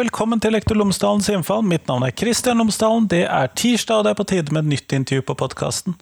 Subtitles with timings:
[0.00, 1.64] velkommen til Lektor Lomsdalens innfall.
[1.66, 3.08] Mitt navn er Kristian Lomsdalen.
[3.10, 5.96] Det er tirsdag, og det er på tide med et nytt intervju på podkasten.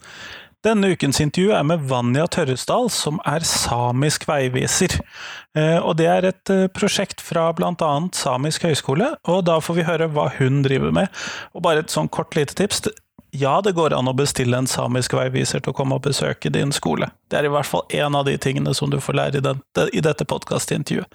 [0.66, 4.94] Denne ukens intervju er med Vanja Tørresdal, som er samisk veiviser.
[5.58, 7.90] Eh, og det er et eh, prosjekt fra bl.a.
[8.14, 11.10] Samisk høgskole, og da får vi høre hva hun driver med.
[11.56, 12.84] Og bare et sånn kort lite tips
[13.30, 16.72] ja, det går an å bestille en samisk veiviser til å komme og besøke din
[16.72, 17.08] skole.
[17.28, 19.60] Det er i hvert fall én av de tingene som du får lære i, den,
[19.92, 21.06] i dette podkastintervjuet.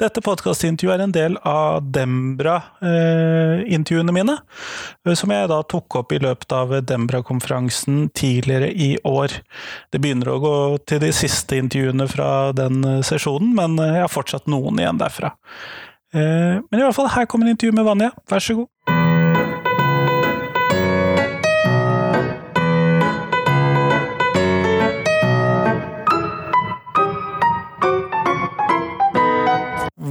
[0.00, 4.36] Dette podkastintervjuet er en del av Dembra-intervjuene mine,
[5.04, 9.28] eh, som jeg da tok opp i løpet av Dembra-konferansen tidligere i år.
[9.92, 14.04] Det begynner å gå til de siste intervjuene fra den eh, sesjonen, men eh, jeg
[14.06, 15.30] har fortsatt noen igjen derfra.
[16.08, 18.97] Men i hvert fall, her kommer intervjuet med Vanja, vær så god.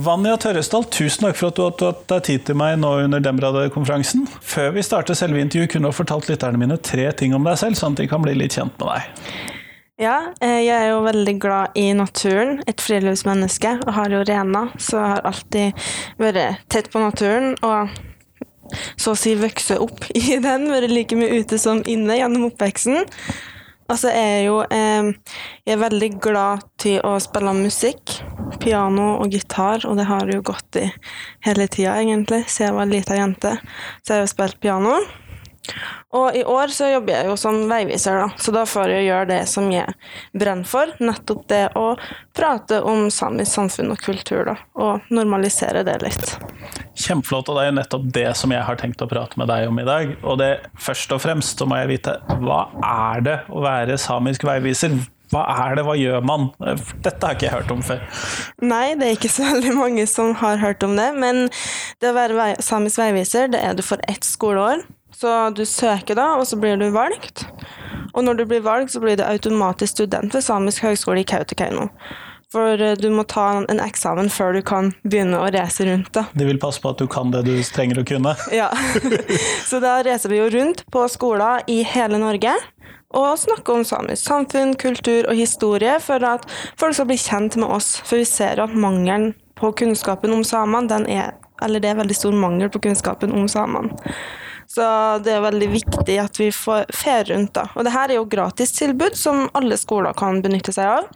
[0.08, 3.20] Vanja Tørresdal, tusen takk for at du har tatt deg tid til meg nå under
[3.20, 4.24] Dembrad-konferansen.
[4.40, 7.58] Før vi starter selve intervjuet, kunne du ha fortalt lytterne mine tre ting om deg
[7.60, 9.34] selv, sånn at de kan bli litt kjent med deg.
[10.00, 14.64] Ja, eh, jeg er jo veldig glad i naturen, et friluftsmenneske, og har jo Rena,
[14.80, 15.84] så jeg har alltid
[16.24, 17.58] vært tett på naturen.
[17.68, 17.92] og
[18.96, 23.04] så å si vokse opp i den, vært like mye ute som inne gjennom oppveksten.
[23.88, 25.12] Og jeg er jo eh,
[25.68, 28.22] Jeg er veldig glad til å spille musikk.
[28.62, 30.88] Piano og gitar, og det har jo gått i
[31.46, 33.56] hele tida, egentlig, siden jeg var lita jente.
[34.02, 34.98] Så jeg har jo spilt piano.
[36.16, 39.28] Og i år så jobber jeg jo som veiviser, da, så da får jeg gjøre
[39.34, 39.92] det som jeg
[40.32, 40.94] brenner for.
[41.04, 41.90] Nettopp det å
[42.38, 46.38] prate om samisk samfunn og kultur, da, og normalisere det litt.
[46.98, 49.68] Kjempeflott, og det er jo nettopp det som jeg har tenkt å prate med deg
[49.68, 50.16] om i dag.
[50.24, 50.52] Og det
[50.82, 54.96] først og fremst så må jeg vite, hva er det å være samisk veiviser?
[55.34, 56.50] Hva er det, hva gjør man?
[57.04, 58.04] Dette har ikke jeg hørt om før.
[58.64, 61.10] Nei, det er ikke så veldig mange som har hørt om det.
[61.20, 61.48] Men
[62.02, 64.86] det å være samisk veiviser, det er du for ett skoleår.
[65.18, 67.48] Så du søker da, og så blir du valgt.
[68.14, 71.90] Og når du blir valgt, så blir du automatisk student ved Samisk høgskole i Kautokeino.
[72.54, 76.14] For eh, du må ta en eksamen før du kan begynne å reise rundt.
[76.16, 76.28] da.
[76.32, 78.34] De vil passe på at du kan det du trenger å kunne?
[78.56, 78.70] Ja.
[79.70, 82.56] Så da reiser vi jo rundt på skoler i hele Norge
[83.16, 86.44] og snakke om samisk samfunn, kultur og historie for at
[86.80, 87.96] folk skal bli kjent med oss.
[88.04, 92.36] For vi ser at mangelen på kunnskapen om samene, er Eller det er veldig stor
[92.38, 93.90] mangel på kunnskapen om samene.
[94.68, 94.84] Så
[95.26, 97.64] det er veldig viktig at vi får fer rundt, da.
[97.74, 101.08] Og det her er jo gratis tilbud som alle skoler kan benytte seg av.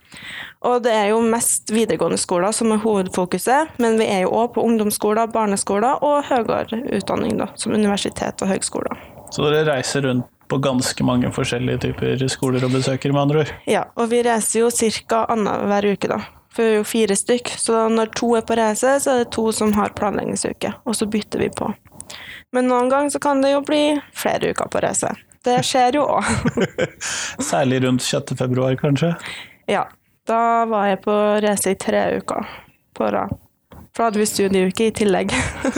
[0.65, 4.55] Og det er jo mest videregående skoler som er hovedfokuset, men vi er jo òg
[4.55, 9.09] på ungdomsskoler, barneskoler og høyere utdanning, da, som universitet og høgskoler.
[9.29, 13.55] Så dere reiser rundt på ganske mange forskjellige typer skoler og besøker, med andre ord?
[13.69, 15.25] Ja, og vi reiser jo ca.
[15.31, 16.19] annenhver uke, da.
[16.51, 19.31] For vi er jo fire stykk, så når to er på reise, så er det
[19.31, 21.71] to som har planleggingsuke, og så bytter vi på.
[22.51, 25.13] Men noen ganger så kan det jo bli flere uker på reise.
[25.45, 26.27] Det skjer jo òg.
[27.51, 28.35] Særlig rundt 6.
[28.37, 29.15] februar, kanskje?
[29.71, 29.87] Ja.
[30.27, 32.45] Da var jeg på reise i tre uker
[32.93, 33.31] på rad.
[33.91, 35.33] For da hadde vi studieuke i tillegg.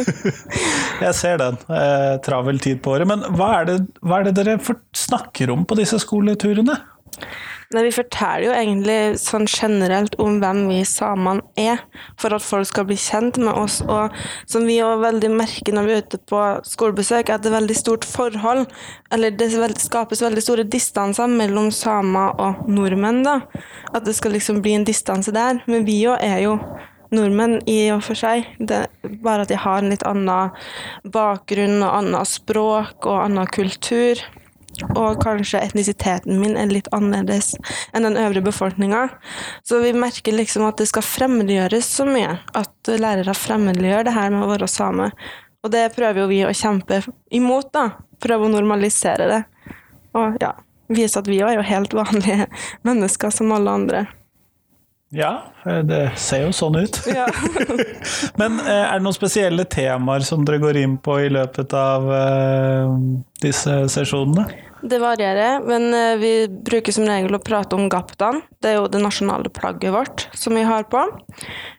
[1.05, 1.57] jeg ser den.
[1.65, 3.09] Eh, travel tid på året.
[3.09, 4.59] Men hva er, det, hva er det dere
[4.97, 6.77] snakker om på disse skoleturene?
[7.73, 11.81] Nei, Vi forteller jo egentlig sånn generelt om hvem vi samene er,
[12.21, 13.79] for at folk skal bli kjent med oss.
[13.81, 14.13] Og
[14.49, 17.77] som vi òg veldig merker når vi er ute på skolebesøk, at det er veldig
[17.79, 18.67] stort forhold,
[19.13, 19.49] eller det
[19.81, 23.23] skapes veldig store distanser mellom samer og nordmenn.
[23.25, 23.39] da.
[23.93, 25.63] At det skal liksom bli en distanse der.
[25.65, 26.59] Men vi òg er jo
[27.13, 28.47] nordmenn i og for seg.
[28.59, 28.85] Det,
[29.23, 30.53] bare at de har en litt annen
[31.13, 34.21] bakgrunn og annet språk og annen kultur
[34.81, 37.53] og kanskje etnisiteten min er litt annerledes
[37.93, 39.07] enn den øvrige befolkninga.
[39.63, 42.39] Så vi merker liksom at det skal fremmedgjøres så mye.
[42.57, 45.11] At lærere fremmedgjør det her med å være same.
[45.63, 47.89] Og det prøver jo vi å kjempe imot, da.
[48.23, 49.41] Prøve å normalisere det.
[50.17, 50.51] Og ja,
[50.91, 52.49] vise at vi òg er jo helt vanlige
[52.87, 54.05] mennesker som alle andre.
[55.13, 55.43] Ja,
[55.85, 56.99] det ser jo sånn ut.
[57.13, 57.27] Ja.
[58.41, 62.09] Men eh, er det noen spesielle temaer som dere går inn på i løpet av
[62.09, 62.93] uh,
[63.43, 64.47] disse sesjonene?
[64.83, 66.31] Det varierer, men vi
[66.67, 68.41] bruker som regel å prate om gaptan.
[68.59, 71.05] Det er jo det nasjonale plagget vårt som vi har på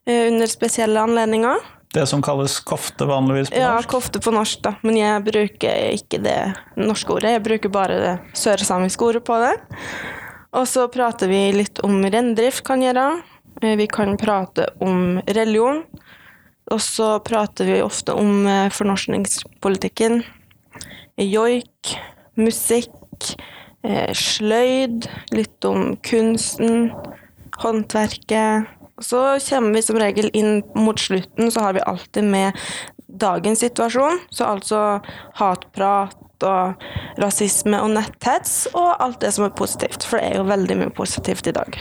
[0.09, 1.61] under spesielle anledninger.
[1.95, 3.85] Det som kalles kofte vanligvis på norsk?
[3.85, 4.73] Ja, kofte på norsk, da.
[4.83, 6.39] Men jeg bruker ikke det
[6.81, 9.53] norske ordet, jeg bruker bare det sørsamiske ordet på det.
[10.55, 13.09] Og så prater vi litt om rendrift kan gjøre.
[13.63, 15.83] Eh, vi kan prate om religion.
[16.73, 20.23] Og så prater vi ofte om eh, fornorskningspolitikken.
[21.21, 21.97] Joik,
[22.39, 23.35] musikk,
[23.83, 26.91] eh, sløyd, litt om kunsten,
[27.59, 28.71] håndverket.
[29.03, 32.59] Så kommer vi som regel inn mot slutten, så har vi alltid med
[33.11, 34.83] dagens situasjon, så altså
[35.39, 36.15] hatprat
[36.47, 40.07] og rasisme og netthets, og alt det som er positivt.
[40.07, 41.79] For det er jo veldig mye positivt i dag.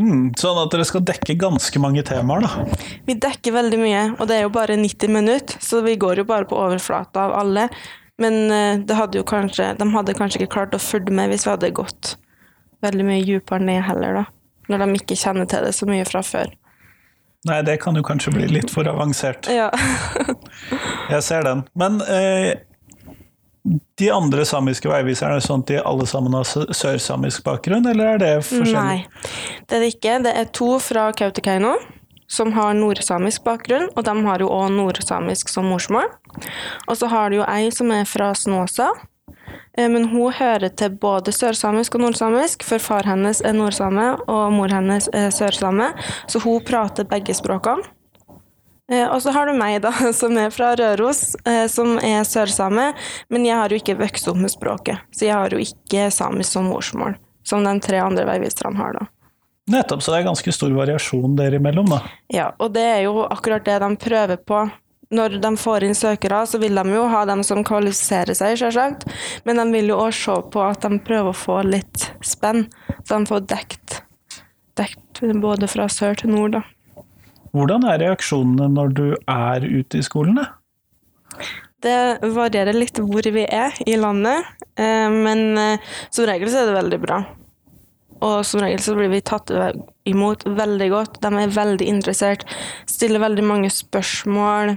[0.00, 2.78] Mm, sånn at dere skal dekke ganske mange temaer, da.
[3.08, 6.28] Vi dekker veldig mye, og det er jo bare 90 minutter, så vi går jo
[6.28, 7.68] bare på overflata av alle.
[8.22, 11.46] Men eh, det hadde jo kanskje, de hadde kanskje ikke klart å følge med hvis
[11.46, 12.16] vi hadde gått
[12.82, 14.24] veldig mye dypere ned heller, da.
[14.70, 16.52] Når de ikke kjenner til det så mye fra før.
[17.48, 19.48] Nei, det kan jo kanskje bli litt for avansert.
[19.50, 19.68] Ja.
[21.12, 21.64] Jeg ser den.
[21.78, 22.54] Men eh,
[23.98, 28.22] de andre samiske veiviserne, er sånn at de alle sammen har sørsamisk bakgrunn, eller er
[28.22, 28.74] det forskjellig?
[28.74, 29.26] Nei,
[29.68, 30.16] det er det ikke.
[30.24, 31.76] Det er to fra Kautokeino
[32.32, 36.08] som har nordsamisk bakgrunn, og de har jo òg nordsamisk som morsmål.
[36.88, 38.88] Og så har du jo ei som er fra Snåsa,
[39.76, 44.52] eh, men hun hører til både sørsamisk og nordsamisk, for far hennes er nordsame og
[44.56, 45.92] mor hennes er sørsame,
[46.26, 47.84] så hun prater begge språkene.
[48.90, 52.92] Eh, Og så har du meg, da, som er fra Røros, eh, som er sørsame.
[53.28, 56.52] Men jeg har jo ikke vokst opp med språket, så jeg har jo ikke samisk
[56.58, 57.18] som morsmål.
[57.44, 59.06] Som de tre andre veiviserne har, da.
[59.72, 62.00] Nettopp, så det er ganske stor variasjon dere imellom, da.
[62.34, 64.64] Ja, og det er jo akkurat det de prøver på.
[65.12, 69.04] Når de får inn søkere, så vil de jo ha dem som kvalifiserer seg, selvsagt.
[69.44, 72.64] Men de vil jo òg se på at de prøver å få litt spenn,
[73.04, 73.98] så de får dekt,
[74.78, 76.62] dekt både fra sør til nord, da.
[77.52, 80.46] Hvordan er reaksjonene når du er ute i skolene?
[81.82, 84.46] Det varierer litt hvor vi er i landet,
[84.78, 87.18] eh, men eh, som regel så er det veldig bra.
[88.22, 89.50] Og som regel så blir vi tatt
[90.08, 91.18] imot veldig godt.
[91.24, 92.46] De er veldig interessert,
[92.86, 94.76] stiller veldig mange spørsmål.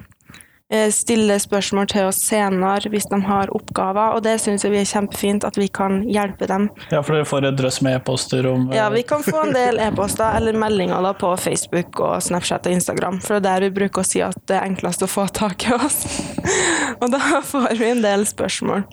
[0.74, 4.90] Eh, Stiller spørsmål til oss senere hvis de har oppgaver, og det syns vi er
[4.90, 6.70] kjempefint at vi kan hjelpe dem.
[6.92, 9.56] Ja, for dere får et drøss med e-poster om eh, Ja, vi kan få en
[9.56, 13.70] del e-poster eller meldinger da på Facebook og Snapchat og Instagram, for det er der
[13.70, 16.04] vi bruker å si at det er enklest å få tak i oss.
[17.02, 18.86] og da får vi en del spørsmål.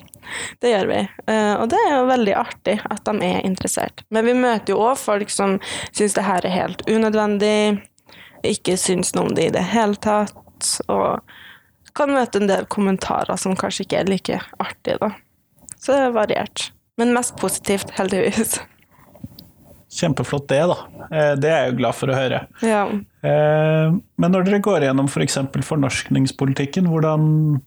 [0.59, 4.03] Det gjør vi, Eh, og det er jo veldig artig at de er interessert.
[4.11, 5.57] Men vi møter jo òg folk som
[5.91, 7.79] syns det her er helt unødvendig,
[8.43, 10.33] ikke syns noe om det i det hele tatt,
[10.91, 11.23] og
[11.95, 15.11] kan møte en del kommentarer som kanskje ikke er like artige, da.
[15.77, 16.69] Så det er variert.
[16.97, 18.59] Men mest positivt, heldigvis.
[19.93, 20.77] Kjempeflott det, da.
[21.11, 22.39] Eh, Det er jeg jo glad for å høre.
[22.65, 22.85] Ja.
[23.23, 25.37] Eh, Men når dere går gjennom f.eks.
[25.53, 27.61] For fornorskningspolitikken, hvordan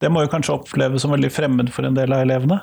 [0.00, 2.58] Det må jo kanskje oppleves som veldig fremmed for en del av elevene?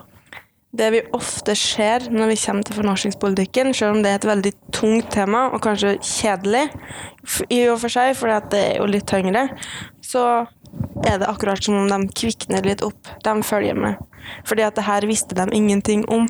[0.73, 4.53] Det vi ofte ser når vi kommer til fornorskingspolitikken, selv om det er et veldig
[4.73, 6.63] tungt tema, og kanskje kjedelig
[7.53, 9.45] i og for seg, for det er jo litt tyngre,
[10.01, 10.47] så
[11.05, 13.11] er det akkurat som om de kvikner litt opp.
[13.21, 14.01] De følger med.
[14.49, 16.25] Fordi at det her visste de ingenting om.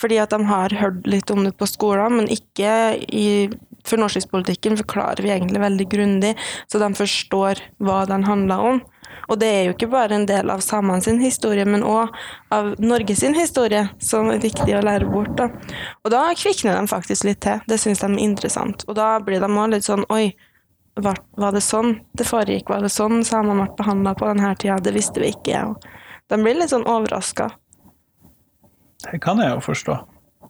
[0.00, 2.72] Fordi at de har hørt litt om det på skolen, men ikke
[3.12, 3.50] i
[3.88, 6.32] fornorskingspolitikken forklarer vi egentlig veldig grundig,
[6.70, 8.82] så de forstår hva den handler om.
[9.28, 12.14] Og det er jo ikke bare en del av samene sin historie, men òg
[12.54, 15.34] av Norge sin historie, som er viktig å lære bort.
[15.38, 15.50] Da.
[16.04, 17.62] Og da kvikner de faktisk litt til.
[17.68, 18.86] Det syns de er interessant.
[18.88, 20.32] Og da blir de òg litt sånn Oi,
[21.00, 22.68] var, var det sånn det foregikk?
[22.68, 24.78] Var det sånn samene ble behandla på denne tida?
[24.82, 25.64] Det visste vi ikke.
[25.70, 27.50] Og de blir litt sånn overraska.
[29.02, 29.98] Det kan jeg jo forstå.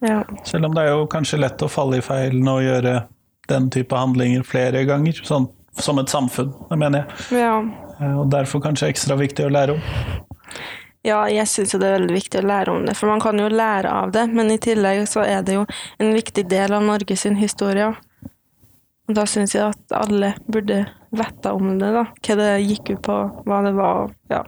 [0.03, 0.23] Ja.
[0.45, 3.05] Selv om det er jo kanskje lett å falle i feilen og gjøre
[3.51, 5.49] den type handlinger flere ganger, sånn
[5.79, 7.43] som et samfunn, det mener jeg.
[7.43, 7.55] ja.
[8.03, 9.83] Eh, Og derfor kanskje ekstra viktig å lære om.
[11.03, 13.49] Ja, jeg syns det er veldig viktig å lære om det, for man kan jo
[13.51, 15.65] lære av det, men i tillegg så er det jo
[15.99, 17.89] en viktig del av Norges historie.
[19.09, 22.05] Og da syns jeg at alle burde vite om det, da.
[22.23, 23.17] Hva det gikk ut på,
[23.49, 24.13] hva det var.
[24.31, 24.45] Ja.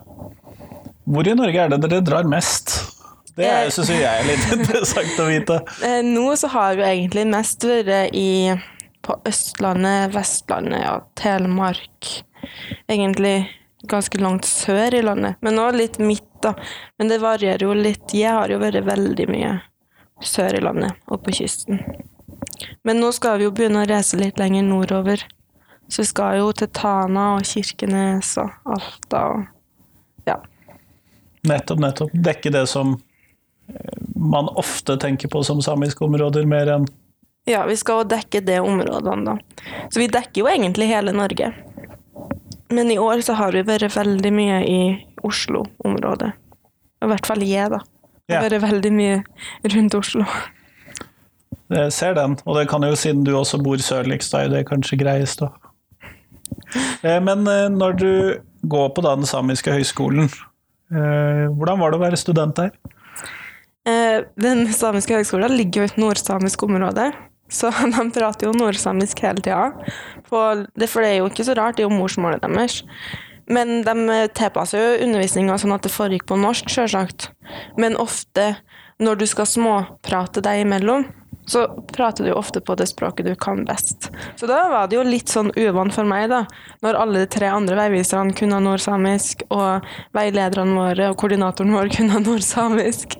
[1.04, 2.76] Hvor i Norge er det dere drar mest?
[3.34, 3.66] Det Eh.
[3.74, 5.58] syns jeg er litt interessant å vite.
[5.82, 8.54] Eh, Nå så har vi egentlig mest vært i
[9.02, 12.22] på Østlandet, Vestlandet, ja, Telemark.
[12.90, 13.36] Egentlig
[13.88, 16.54] ganske langt sør i landet, men òg litt midt, da.
[16.98, 18.14] Men det varierer jo litt.
[18.16, 19.54] Jeg har jo vært veldig mye
[20.24, 21.82] sør i landet og på kysten.
[22.84, 25.24] Men nå skal vi jo begynne å reise litt lenger nordover.
[25.88, 29.50] Så vi skal jo til Tana og Kirkenes og Alta og
[30.24, 30.38] Ja.
[31.44, 32.12] Nettopp, nettopp.
[32.16, 32.94] Dekke det som
[33.68, 36.86] eh, man ofte tenker på som samiske områder, mer enn
[37.44, 39.64] Ja, vi skal jo dekke det områdene, da.
[39.92, 41.50] Så vi dekker jo egentlig hele Norge.
[42.74, 44.80] Men i år så har vi vært veldig mye i
[45.24, 46.32] Oslo-området.
[47.04, 47.80] I hvert fall jeg, da.
[48.28, 49.18] Jeg har vært veldig mye
[49.74, 50.24] rundt Oslo.
[51.74, 54.66] Jeg ser den, og det kan jo, siden du også bor sørligst, da er det
[54.68, 55.52] kanskje greiest, da.
[57.04, 58.10] Eh, Men eh, når du
[58.68, 60.30] går på den samiske høyskolen,
[60.92, 62.74] eh, hvordan var det å være student der?
[64.40, 67.10] Den samiske høgskolen ligger jo i et nordsamisk område,
[67.54, 69.70] så de prater jo nordsamisk hele tida.
[70.28, 72.82] For det, er jo ikke så rart, det er jo morsmålet deres.
[73.50, 77.28] Men de tilpasser jo undervisninga sånn at det foregikk på norsk, sjølsagt.
[77.80, 78.54] Men ofte
[79.02, 81.04] når du skal småprate deg imellom,
[81.46, 84.10] så prater du ofte på det språket du kan best.
[84.36, 86.44] Så da var det jo litt sånn uvant for meg, da.
[86.84, 89.84] Når alle de tre andre veiviserne kunne nordsamisk, og
[90.16, 93.18] veilederne våre og koordinatoren vår kunne nordsamisk.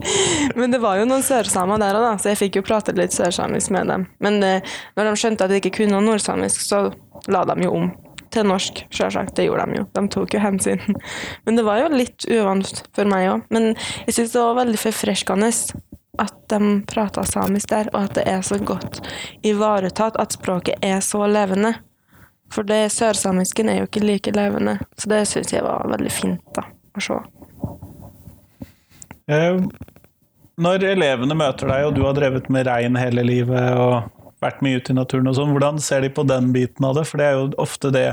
[0.56, 3.16] Men det var jo noen sørsamer der òg, da, så jeg fikk jo prate litt
[3.16, 4.08] sørsamisk med dem.
[4.24, 6.86] Men eh, når de skjønte at de ikke kunne nordsamisk, så
[7.30, 7.92] la de jo om
[8.34, 9.36] til norsk, sjølsagt.
[9.38, 9.86] Det gjorde de jo.
[9.94, 10.80] De tok jo hensyn.
[11.46, 13.44] Men det var jo litt uvant for meg òg.
[13.54, 13.74] Men
[14.08, 15.52] jeg syns det var veldig forfriskende
[16.22, 19.00] at de prater samisk der, og at det er så godt
[19.46, 21.74] ivaretatt, at språket er så levende.
[22.52, 26.42] For det sørsamisken er jo ikke like levende, så det syns jeg var veldig fint
[26.54, 27.20] da, å se.
[29.32, 29.62] Eh,
[30.60, 34.10] Når elevene møter deg, og du har drevet med rein hele livet og
[34.44, 37.06] vært mye ute i naturen og sånn, hvordan ser de på den biten av det?
[37.08, 38.10] For det er jo ofte det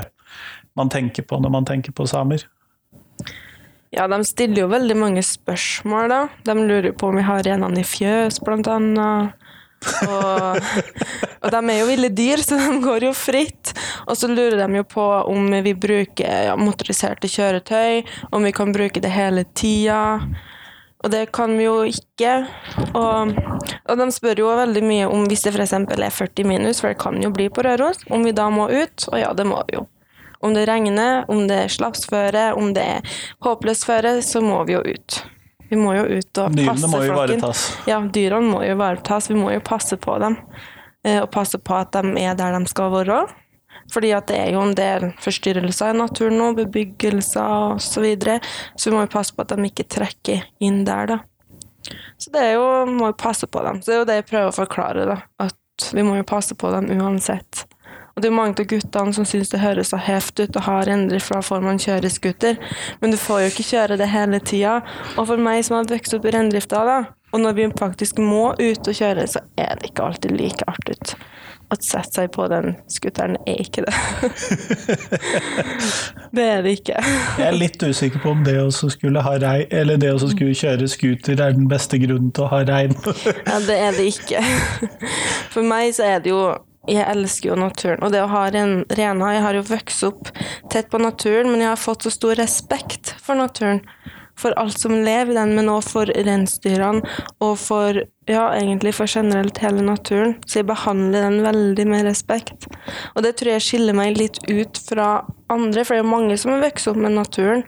[0.78, 2.46] man tenker på når man tenker på samer.
[3.92, 6.20] Ja, de stiller jo veldig mange spørsmål, da.
[6.48, 9.34] De lurer på om vi har renene i fjøs, blant annet.
[10.06, 10.62] Og,
[11.42, 13.74] og de er jo ville dyr, så de går jo fritt.
[14.06, 18.00] Og så lurer de jo på om vi bruker ja, motoriserte kjøretøy,
[18.32, 20.00] om vi kan bruke det hele tida.
[21.02, 22.34] Og det kan vi jo ikke.
[22.96, 23.36] Og,
[23.90, 25.74] og de spør jo veldig mye om hvis det f.eks.
[25.74, 29.10] er 40 minus, for det kan jo bli på Røros, om vi da må ut.
[29.10, 29.88] Og ja, det må vi jo.
[30.42, 33.12] Om det regner, om det er slapsføre, om det er
[33.46, 35.20] håpløst føre, så må vi jo ut.
[35.70, 37.38] Vi må jo ut og Dyrene passe må jo flokken.
[37.38, 37.60] ivaretas.
[37.88, 39.30] Ja, dyrene må jo ivaretas.
[39.30, 40.36] Vi må jo passe på dem.
[41.04, 43.22] eh, Og passe på at de er der de skal være.
[43.92, 48.36] Fordi at det er jo en del forstyrrelser i naturen nå, bebyggelser og så videre.
[48.76, 51.18] Så vi må jo passe på at de ikke trekker inn der, da.
[52.18, 53.80] Så det er jo, må jo passe på dem.
[53.82, 55.16] Så det er jo det jeg prøver å forklare, da.
[55.42, 57.64] At vi må jo passe på dem uansett.
[58.12, 60.80] Og det er mange av guttene som syns det høres så heft ut å ha
[60.84, 62.60] reindrift, for da får man kjøre scooter.
[63.00, 64.80] Men du får jo ikke kjøre det hele tida.
[65.16, 66.98] Og for meg som har vokst opp i reindrifta, da,
[67.32, 70.98] og når vi faktisk må ut og kjøre, så er det ikke alltid like artig.
[71.72, 73.94] Å sette seg på den scooteren er ikke det.
[76.36, 76.98] det er det ikke.
[77.38, 80.52] Jeg er litt usikker på om det å skulle ha rein, eller det å skulle
[80.52, 82.92] kjøre scooter er den beste grunnen til å ha rein.
[83.24, 84.44] Ja, det er det ikke.
[85.54, 86.44] For meg så er det jo
[86.90, 88.02] Jeg elsker jo naturen.
[88.02, 90.32] Og det å ha ren, rena Jeg har jo vokst opp
[90.72, 93.84] tett på naturen, men jeg har fått så stor respekt for naturen.
[94.34, 97.04] For alt som lever i den, men også for reinsdyrene
[97.44, 100.34] og for ja, egentlig for generelt hele naturen.
[100.46, 102.66] Så jeg behandler den veldig med respekt.
[103.14, 105.12] Og det tror jeg skiller meg litt ut fra
[105.52, 107.62] andre, for det er jo mange som har vokst opp med naturen.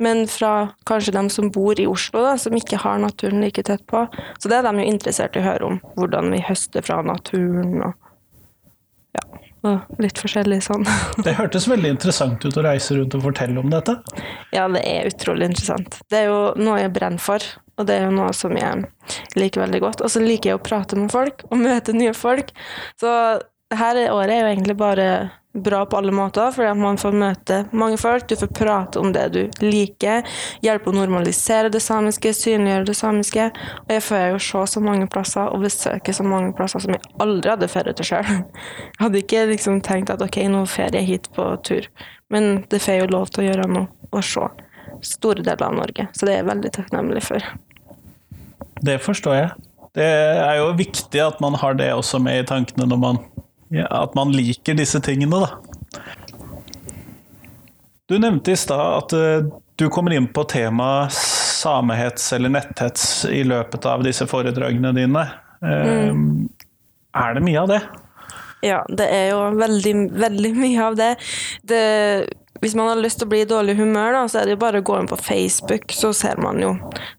[0.00, 3.84] Men fra kanskje dem som bor i Oslo, da, som ikke har naturen like tett
[3.88, 4.04] på.
[4.38, 5.78] Så det er de jo interessert i å høre om.
[5.96, 7.96] Hvordan vi høster fra naturen og
[9.66, 10.86] og litt forskjellig sånn.
[11.26, 13.98] Det hørtes veldig interessant ut å reise rundt og fortelle om dette.
[14.54, 16.00] Ja, det er utrolig interessant.
[16.10, 17.44] Det er jo noe jeg brenner for,
[17.76, 18.86] og det er jo noe som jeg
[19.36, 20.04] liker veldig godt.
[20.06, 22.54] Og så liker jeg å prate med folk og møte nye folk.
[23.00, 23.12] Så
[23.70, 25.08] dette året er jo egentlig bare
[25.56, 29.12] bra på alle måter, fordi at man får møte mange folk, du får prate om
[29.14, 30.26] det du liker,
[30.64, 33.46] hjelpe å normalisere det samiske, synliggjøre det samiske.
[33.86, 37.02] Og jeg får jo se så mange plasser og besøke så mange plasser som jeg
[37.22, 38.28] aldri hadde ferie til sjøl.
[38.28, 41.88] Jeg hadde ikke liksom tenkt at ok, nå får jeg hit på tur,
[42.32, 44.44] men det får jeg jo lov til å gjøre nå, og se
[45.06, 46.08] store deler av Norge.
[46.12, 47.48] Så det er jeg veldig takknemlig for.
[48.84, 49.50] Det forstår jeg.
[49.96, 53.20] Det er jo viktig at man har det også med i tankene når man
[53.68, 56.02] ja, At man liker disse tingene, da.
[58.06, 63.42] Du nevnte i stad at eh, du kommer inn på temaet samehets eller netthets i
[63.44, 65.24] løpet av disse foredragene dine.
[65.64, 66.48] Mm.
[67.16, 67.80] Er det mye av det?
[68.64, 71.12] Ja, det er jo veldig, veldig mye av det.
[71.62, 71.84] det.
[72.60, 74.62] Hvis man har lyst til å bli i dårlig humør, da, så er det jo
[74.62, 76.72] bare å gå inn på Facebook, så ser man jo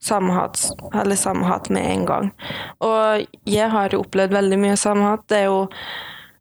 [0.04, 0.64] samehat,
[0.98, 2.32] eller samhat med en gang.
[2.84, 5.28] Og jeg har jo opplevd veldig mye samhat.
[5.30, 5.60] Det er jo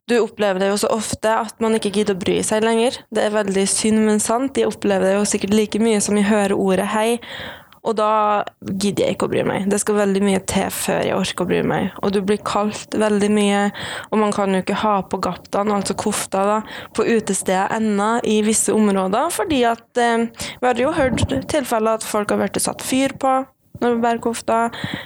[0.07, 3.01] du opplever det jo så ofte at man ikke gidder å bry seg lenger.
[3.11, 4.55] Det er veldig synd, men sant.
[4.55, 7.09] Jeg opplever det jo sikkert like mye som jeg hører ordet hei.
[7.87, 9.67] Og da gidder jeg ikke å bry meg.
[9.71, 11.99] Det skal veldig mye til før jeg orker å bry meg.
[12.03, 13.61] Og du blir kalt veldig mye,
[14.11, 16.57] og man kan jo ikke ha på gaptaen, altså kofta, da,
[16.97, 20.27] på utesteder ennå i visse områder, fordi at eh,
[20.59, 23.39] Vi har jo hørt tilfeller at folk har blitt satt fyr på
[23.81, 24.59] når du bærer kofta.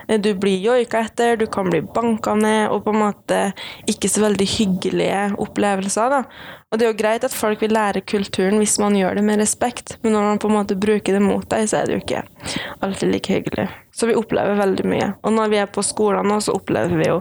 [0.07, 3.53] Eh, Du blir joika etter, du kan bli banka ned, og på en måte
[3.87, 6.09] ikke så veldig hyggelige opplevelser.
[6.09, 6.23] da.
[6.71, 9.41] Og det er jo greit at folk vil lære kulturen hvis man gjør det med
[9.41, 12.03] respekt, men når man på en måte bruker det mot deg, så er det jo
[12.05, 12.21] ikke
[12.79, 13.65] alltid like hyggelig.
[13.91, 15.09] Så vi opplever veldig mye.
[15.27, 17.17] Og når vi er på skolen nå, så opplever vi jo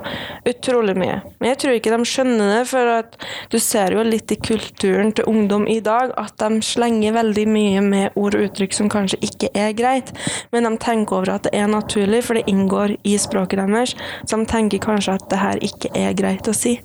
[0.47, 1.17] utrolig mye.
[1.41, 3.19] Men jeg tror ikke de skjønner det, for at
[3.51, 7.83] du ser jo litt i kulturen til ungdom i dag at de slenger veldig mye
[7.89, 10.15] med ord og uttrykk som kanskje ikke er greit,
[10.55, 14.39] men de tenker over at det er naturlig, for det inngår i språket deres, så
[14.39, 16.79] de tenker kanskje at det her ikke er greit å si.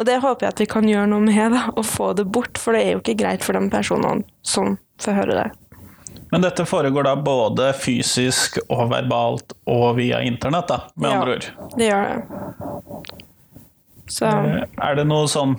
[0.00, 2.58] Og det håper jeg at vi kan gjøre noe med, da, og få det bort,
[2.58, 5.50] for det er jo ikke greit for de personene som får høre det.
[6.32, 11.20] Men dette foregår da både fysisk og verbalt og via internett, da, med Ja.
[11.20, 11.46] andre ord.
[11.78, 12.18] Det gjør det.
[14.10, 14.26] Så
[14.82, 15.54] Er det noen sånn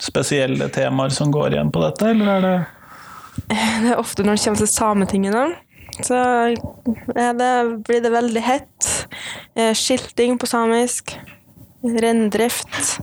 [0.00, 2.54] spesielle temaer som går igjen på dette, eller er det
[3.48, 5.44] det er ofte når det kommer til Sametingene,
[6.04, 6.16] så
[7.16, 7.52] er det,
[7.86, 8.88] blir det veldig hett.
[9.56, 11.16] Eh, Skilting på samisk.
[11.82, 13.00] Reindrift.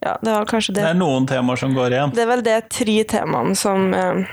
[0.00, 0.88] Ja, det var kanskje Det det.
[0.90, 2.14] er noen temaer som går igjen.
[2.14, 4.24] Det er vel det tre temaene som eh,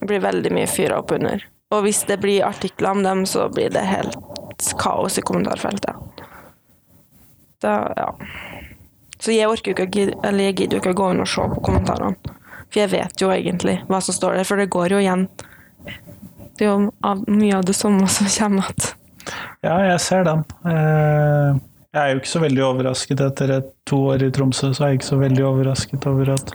[0.00, 1.44] blir veldig mye fyra opp under.
[1.74, 4.16] Og hvis det blir artikler om dem, så blir det helt
[4.80, 5.94] kaos i kommentarfeltet.
[7.62, 8.14] Da, ja.
[9.20, 11.44] Så jeg orker jo ikke, eller jeg gidder jo ikke å gå inn og se
[11.50, 12.14] på kommentarene.
[12.68, 15.26] For jeg vet jo egentlig hva som står der, for det går jo igjen.
[16.58, 16.90] Det er jo
[17.26, 18.94] mye av det samme som kommer igjen.
[19.66, 20.44] Ja, jeg ser den.
[20.70, 21.58] Eh,
[21.96, 24.90] Jeg er jo ikke så veldig overrasket etter et to år i Tromsø, så er
[24.92, 26.52] jeg ikke så veldig overrasket over at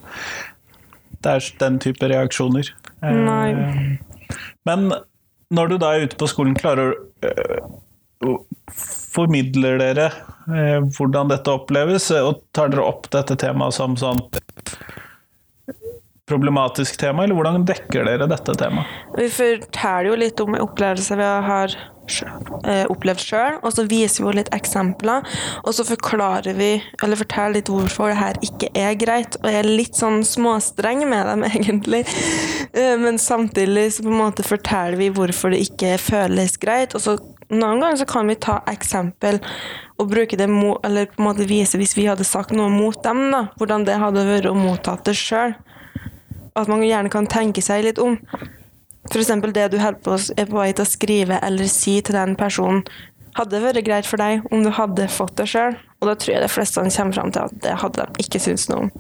[1.23, 2.69] det er den type reaksjoner.
[3.01, 3.97] Eh, Nei.
[4.67, 4.91] Men
[5.53, 6.93] når du da er ute på skolen, klarer
[7.25, 7.63] eh,
[9.13, 14.21] Formidler dere eh, hvordan dette oppleves, eh, og tar dere opp dette temaet som sånn
[16.29, 18.89] problematisk tema, eller hvordan dekker dere dette temaet?
[19.17, 21.92] Vi forteller jo litt om opplevelser vi har eh,
[22.91, 25.25] opplevd sjøl, og så viser vi henne litt eksempler.
[25.63, 26.71] Og så forklarer vi,
[27.03, 29.37] eller forteller litt hvorfor det her ikke er greit.
[29.41, 32.03] Og jeg er litt sånn småstreng med dem, egentlig.
[32.73, 36.95] Eh, Men samtidig så på en måte forteller vi hvorfor det ikke føles greit.
[36.95, 37.17] Og så
[37.53, 39.39] noen ganger så kan vi ta eksempel
[40.01, 42.97] og bruke det mot, eller på en måte vise hvis vi hadde sagt noe mot
[43.05, 45.53] dem, da, hvordan det hadde vært å mottatt det sjøl.
[46.57, 48.17] At man gjerne kan tenke seg litt om.
[49.11, 50.15] Eksempel det du er på
[50.55, 52.85] vei til å skrive eller si til den personen,
[53.37, 55.75] hadde vært greit for deg om du hadde fått det sjøl.
[56.01, 58.67] Og da tror jeg de fleste kommer fram til at det hadde de ikke syntes
[58.69, 58.91] noe om.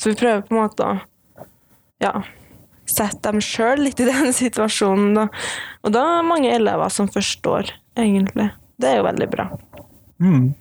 [0.00, 0.96] Så vi prøver på en måte å
[2.02, 2.12] ja,
[2.90, 5.14] sette dem sjøl litt i den situasjonen.
[5.16, 5.28] Da.
[5.84, 8.50] Og da er det mange elever som forstår, egentlig.
[8.80, 9.48] Det er jo veldig bra.
[10.22, 10.52] Mm.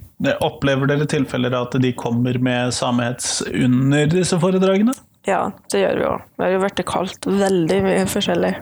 [0.46, 4.94] Opplever dere tilfeller at de kommer med samehets under disse foredragene?
[5.28, 6.24] Ja, det gjør vi òg.
[6.38, 8.54] Vi har jo blitt kalt veldig mye forskjellig.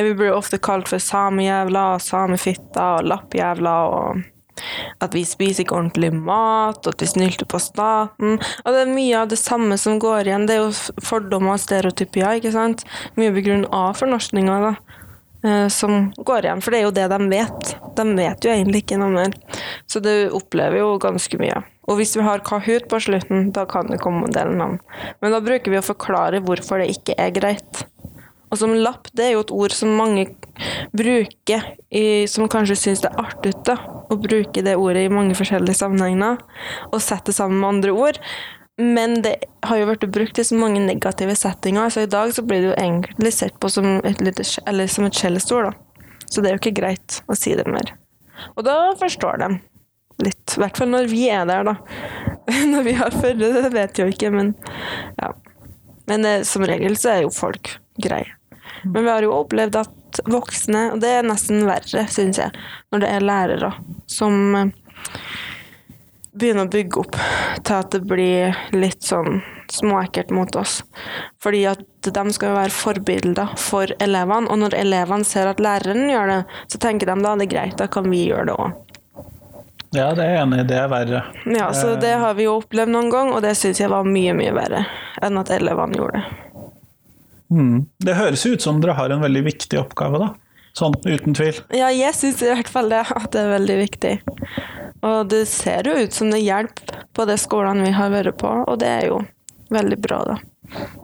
[0.00, 4.20] Vi blir ofte kalt for samejævla, samefitta og lappjævla og
[5.00, 8.36] at vi spiser ikke ordentlig mat, og at vi snylter på staten.
[8.64, 10.46] Og det er mye av det samme som går igjen.
[10.48, 12.84] Det er jo fordommer og stereotypier, ikke sant.
[13.16, 14.72] Mye på grunn av fornorskninga, da.
[15.48, 17.74] eh, Som går igjen, for det er jo det de vet.
[17.96, 19.36] De vet jo egentlig ikke noe mer.
[19.88, 21.62] Så du opplever jo ganske mye.
[21.90, 24.78] Og hvis vi har Kahoot på slutten, da kan det komme en del navn.
[25.20, 27.82] Men da bruker vi å forklare hvorfor det ikke er greit.
[28.50, 30.26] Og som lapp, det er jo et ord som mange
[30.96, 33.52] bruker, i, som kanskje syns det er artig
[34.10, 36.40] å bruke det ordet i mange forskjellige sammenhenger,
[36.90, 38.18] og sette sammen med andre ord.
[38.80, 42.42] Men det har jo blitt brukt i så mange negative settinger, så i dag så
[42.46, 45.74] blir det jo egentlig sett på som et, lite, et skjellsord.
[46.30, 47.94] Så det er jo ikke greit å si det mer.
[48.56, 49.50] Og da forstår de
[50.24, 50.56] litt.
[50.56, 51.76] I hvert fall når vi er der, da.
[52.72, 54.54] Når vi har følge, det vet jeg jo ikke, men
[55.20, 55.30] ja.
[56.10, 58.32] Men eh, som regel så er jo folk greie.
[58.82, 62.50] Men vi har jo opplevd at voksne, og det er nesten verre, syns jeg,
[62.90, 63.70] når det er lærere
[64.10, 64.72] som eh,
[66.32, 67.16] begynner å bygge opp
[67.60, 70.80] til at det blir litt sånn småekkelt mot oss.
[71.42, 76.08] Fordi at de skal jo være forbilder for elevene, og når elevene ser at læreren
[76.10, 76.40] gjør det,
[76.72, 78.89] så tenker de da det er greit, da kan vi gjøre det òg.
[79.90, 80.66] Ja, det er jeg enig i.
[80.70, 81.22] Det er verre.
[81.50, 84.34] Ja, så det har vi jo opplevd noen gang, og det syns jeg var mye,
[84.38, 84.84] mye verre
[85.22, 86.60] enn at elevene gjorde det.
[87.50, 87.88] Mm.
[87.98, 90.30] Det høres ut som dere har en veldig viktig oppgave, da.
[90.78, 91.58] Sånn uten tvil.
[91.74, 94.14] Ja, jeg syns i hvert fall det, at det er veldig viktig.
[95.06, 98.52] Og det ser jo ut som det hjelper på de skolene vi har vært på,
[98.68, 99.18] og det er jo
[99.74, 100.38] veldig bra, da.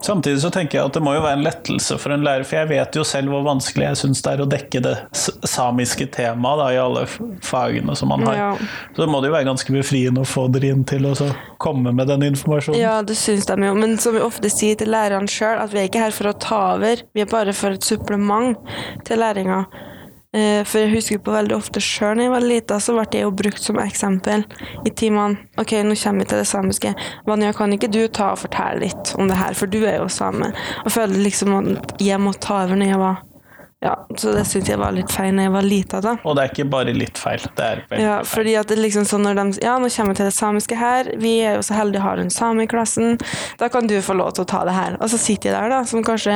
[0.02, 2.60] Samtidig så tenker jeg at det må jo være en lettelse for en lærer, for
[2.60, 6.60] jeg vet jo selv hvor vanskelig jeg syns det er å dekke det samiske temaet
[6.62, 7.06] da, i alle
[7.44, 8.38] fagene som man har.
[8.38, 8.50] Ja.
[8.94, 11.14] Så det må det jo være ganske befriende å få dere inn til å
[11.62, 12.78] komme med den informasjonen.
[12.80, 15.82] Ja, det syns de jo, men som vi ofte sier til lærerne sjøl, at vi
[15.82, 18.54] er ikke her for å ta over, vi er bare for et supplement
[19.08, 19.64] til læringa.
[20.34, 23.22] Eh, For jeg husker på veldig ofte sjøl da jeg var lita, så ble det
[23.22, 24.42] jo brukt som eksempel
[24.84, 25.38] i timene.
[25.58, 26.94] Ok, nå kommer vi til det samiske.
[27.26, 30.08] Vanja, kan ikke du ta og fortelle litt om det her, for du er jo
[30.12, 30.52] same.
[30.84, 33.22] Og føler liksom at jeg må ta over når jeg var
[33.84, 36.14] Ja, så det syntes jeg var litt feil når jeg var lita, da.
[36.24, 38.30] Og det er ikke bare litt feil, det er veldig Ja, feil.
[38.32, 41.10] fordi at det liksom sånn når de Ja, nå kommer vi til det samiske her.
[41.20, 43.20] Vi er jo så heldige å ha en same i klassen.
[43.60, 44.96] Da kan du få lov til å ta det her.
[45.00, 46.34] Og så sitter jeg der, da, som kanskje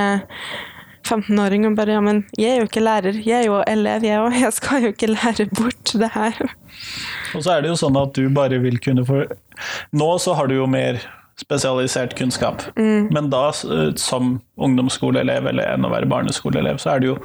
[1.09, 3.17] 15-åring og bare Ja, men jeg er jo ikke lærer.
[3.27, 4.37] Jeg er jo elev, jeg òg.
[4.41, 6.37] Jeg skal jo ikke lære bort det her.
[7.35, 9.25] Og så er det jo sånn at du bare vil kunne få
[9.93, 11.01] Nå så har du jo mer
[11.41, 13.09] spesialisert kunnskap, Mm.
[13.13, 13.51] men da
[13.97, 17.17] som ungdomsskoleelev eller enn å være barneskoleelev, så er du jo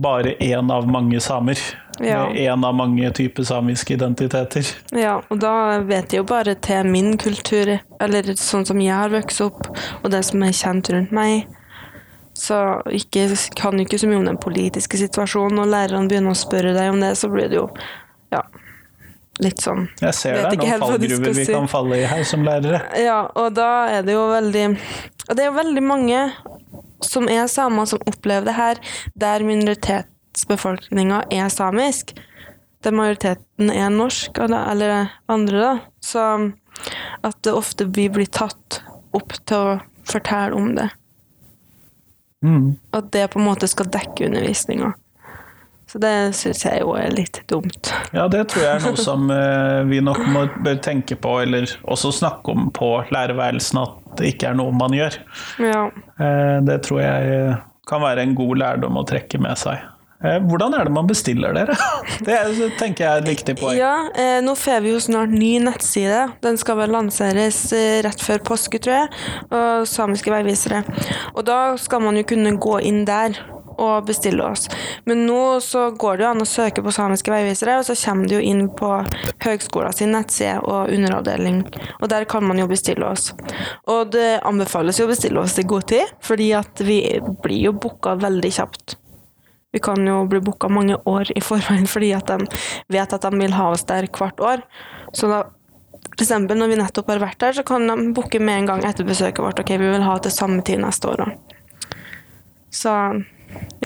[0.00, 1.58] bare én av mange samer.
[2.00, 2.22] Ja.
[2.30, 4.64] Med én av mange typer samiske identiteter.
[4.96, 9.12] Ja, og da vet jeg jo bare til min kultur, eller sånn som jeg har
[9.12, 9.66] vokst opp,
[10.02, 11.44] og det som er kjent rundt meg.
[12.40, 12.56] Så
[12.96, 13.26] ikke,
[13.58, 16.92] kan jo ikke så mye om den politiske situasjonen, og lærerne begynner å spørre deg
[16.94, 17.66] om det, så blir det jo
[18.32, 18.40] ja,
[19.44, 21.52] litt sånn Jeg ser det er noen du fallgruver vi si.
[21.52, 22.80] kan falle i her som lærere.
[23.00, 26.22] Ja, og da er det jo veldig Og det er jo veldig mange
[27.04, 28.80] som er samer, som opplever det her,
[29.16, 32.12] der minoritetsbefolkninga er samisk.
[32.84, 35.78] Der majoriteten er norsk, eller- andre, da.
[36.00, 36.52] Så
[37.24, 40.90] at det ofte blir blir tatt opp til å fortelle om det.
[42.44, 42.74] Mm.
[42.96, 44.94] At det på en måte skal dekke undervisninga.
[45.90, 47.90] Så det syns jeg jo er litt dumt.
[48.14, 51.66] Ja, det tror jeg er noe som eh, vi nok må, bør tenke på, eller
[51.82, 55.18] også snakke om på lærerværelsen, at det ikke er noe man gjør.
[55.58, 55.88] Ja.
[56.22, 59.82] Eh, Det tror jeg eh, kan være en god lærdom å trekke med seg.
[60.24, 61.76] Eh, Hvordan er det man bestiller dere?
[62.26, 63.78] Det er, tenker jeg er et viktig poeng.
[63.78, 66.26] Ja, eh, nå får vi jo snart ny nettside.
[66.44, 69.22] Den skal vel lanseres eh, rett før påske, tror jeg.
[69.48, 70.82] Og samiske veivisere.
[71.32, 73.40] Og da skal man jo kunne gå inn der
[73.80, 74.68] og bestille oss.
[75.08, 78.28] Men nå så går det jo an å søke på samiske veivisere, og så kommer
[78.28, 78.90] det jo inn på
[79.40, 81.62] høgskolen sin nettside og underavdeling,
[81.96, 83.30] og der kan man jo bestille oss.
[83.88, 87.00] Og det anbefales jo å bestille oss i god tid, fordi at vi
[87.40, 89.00] blir jo booka veldig kjapt.
[89.72, 92.46] Vi kan jo bli booka mange år i forveien fordi at de
[92.90, 94.62] vet at de vil ha oss der hvert år.
[95.14, 95.44] Så da,
[96.10, 98.84] for eksempel når vi nettopp har vært der, så kan de booke med en gang
[98.88, 99.60] etter besøket vårt.
[99.62, 101.36] Ok, vi vil ha til samme tid neste år òg.
[102.70, 102.90] Så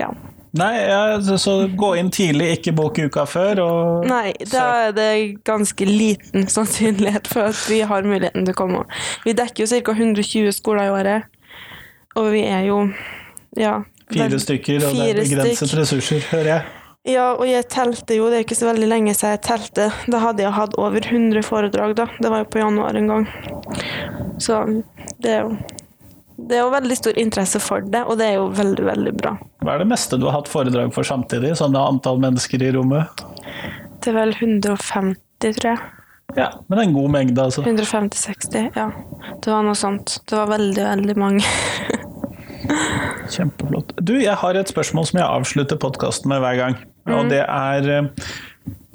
[0.00, 0.08] ja.
[0.54, 3.58] Nei, ja, så- gå inn tidlig, ikke bok uka før.
[3.64, 8.56] Og Nei, da er det ganske liten sannsynlighet for at vi har muligheten til å
[8.56, 8.84] komme.
[9.24, 9.92] Vi dekker jo ca.
[9.92, 11.24] 120 skoler i året,
[12.16, 12.92] og vi er jo
[13.58, 13.82] ja.
[14.12, 15.78] Fire stykker, og det er begrenset stykk.
[15.80, 16.64] ressurser, hører jeg.
[17.04, 19.90] Ja, og jeg telte jo, det er ikke så veldig lenge siden jeg telte.
[20.08, 22.06] Da hadde jeg hatt over 100 foredrag, da.
[22.16, 23.26] Det var jo på januar en gang.
[24.40, 24.62] Så
[25.20, 25.56] det er jo
[26.34, 29.36] Det er jo veldig stor interesse for det, og det er jo veldig, veldig bra.
[29.62, 31.52] Hva er det meste du har hatt foredrag for samtidig?
[31.60, 33.22] Sånn antall mennesker i rommet?
[34.02, 35.14] Det er vel 150,
[35.60, 35.78] tror jeg.
[36.34, 37.62] Ja, men en god mengde, altså.
[37.62, 38.88] 150-60, ja.
[39.44, 40.18] Det var noe sånt.
[40.26, 41.44] Det var veldig, veldig mange.
[43.30, 43.94] Kjempeflott.
[44.00, 46.76] Du, jeg har et spørsmål som jeg avslutter podkasten med hver gang.
[47.12, 48.28] Og det er eh,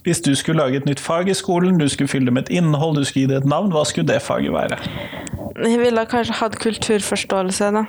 [0.05, 2.55] Hvis du skulle lage et nytt fag i skolen, du skulle fylle det med et
[2.61, 4.79] innhold, du skulle gi det et navn, hva skulle det faget være?
[5.59, 7.83] Jeg ville kanskje hatt kulturforståelse, da.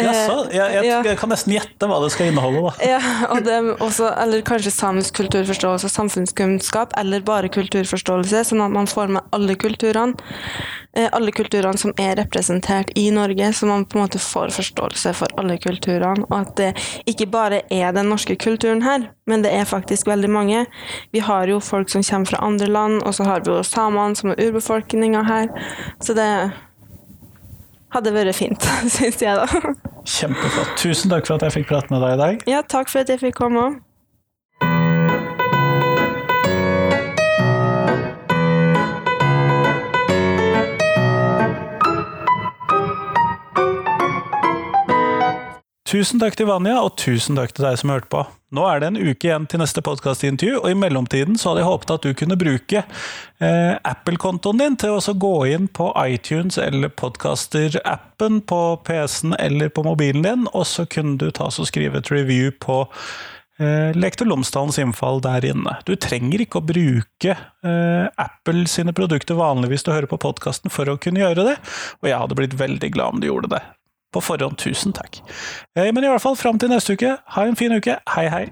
[0.00, 0.36] Jaså?
[0.50, 2.72] Jeg, jeg, jeg kan nesten gjette hva det skal inneholde, da.
[2.82, 8.74] Ja, og det også, eller kanskje samisk kulturforståelse og samfunnskunnskap, eller bare kulturforståelse, sånn at
[8.74, 10.16] man får med alle kulturene.
[10.94, 15.10] Eh, Alle kulturene som er representert i Norge, så man på en måte får forståelse
[15.18, 16.22] for alle kulturene.
[16.28, 16.68] Og at det
[17.10, 20.60] ikke bare er den norske kulturen her, men det er faktisk veldig mange.
[21.10, 24.14] Vi har jo folk som kommer fra andre land, og så har vi jo samene
[24.18, 25.50] som er urbefolkninga her.
[26.02, 26.30] Så det
[27.94, 29.74] hadde vært fint, syns jeg, da.
[30.04, 30.74] Kjempeflott.
[30.80, 32.46] Tusen takk for at jeg fikk prate med deg i dag.
[32.50, 33.70] Ja, takk for at jeg fikk komme.
[45.94, 48.24] Tusen takk til Vanja, og tusen takk til deg som hørte på.
[48.56, 51.68] Nå er det en uke igjen til neste podkastintervju, og i mellomtiden så hadde jeg
[51.68, 56.90] håpet at du kunne bruke eh, Apple-kontoen din til å gå inn på iTunes eller
[56.98, 62.10] podcaster-appen på PC-en eller på mobilen din, og så kunne du ta og skrive et
[62.10, 62.80] review på
[63.62, 65.76] eh, Lektor Lomsdalens innfall der inne.
[65.86, 70.74] Du trenger ikke å bruke eh, Apple sine produkter vanligvis til du hører på podkasten
[70.74, 71.56] for å kunne gjøre det,
[72.02, 73.64] og jeg hadde blitt veldig glad om du gjorde det.
[74.14, 75.18] På forhånd, tusen takk.
[75.76, 77.98] Eh, Men i hvert fall fram til neste uke, ha en fin uke.
[78.14, 78.44] Hei, hei.